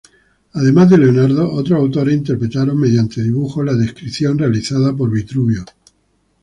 Además 0.53 0.89
de 0.89 0.97
Leonardo, 0.97 1.51
otros 1.51 1.77
autores 1.77 2.15
interpretaron 2.17 2.79
mediante 2.79 3.21
dibujos 3.21 3.63
la 3.63 3.75
descripción 3.75 4.35
realizada 4.39 4.95
por 4.95 5.11
Vitruvio. 5.11 5.63